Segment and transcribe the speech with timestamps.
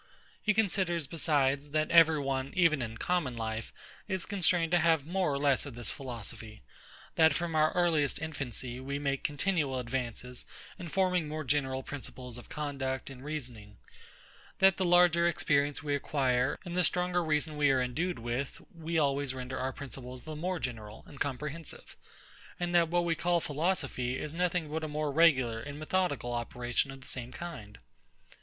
[0.41, 3.71] He considers besides, that every one, even in common life,
[4.07, 6.63] is constrained to have more or less of this philosophy;
[7.13, 10.43] that from our earliest infancy we make continual advances
[10.79, 13.77] in forming more general principles of conduct and reasoning;
[14.57, 18.97] that the larger experience we acquire, and the stronger reason we are endued with, we
[18.97, 21.95] always render our principles the more general and comprehensive;
[22.59, 26.89] and that what we call philosophy is nothing but a more regular and methodical operation
[26.89, 27.77] of the same kind.